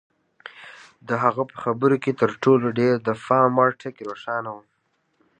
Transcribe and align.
د 1.07 1.09
هغه 1.23 1.43
په 1.49 1.55
خبرو 1.63 1.95
کې 2.03 2.11
تر 2.21 2.31
ټولو 2.43 2.67
ډېر 2.79 2.93
د 3.07 3.09
پام 3.25 3.51
وړ 3.57 3.71
ټکی 3.81 4.03
روښانه 4.11 4.49
و. 4.55 4.57